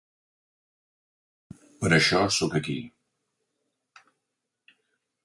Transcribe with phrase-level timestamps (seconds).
[1.83, 2.79] Per això soc aquí.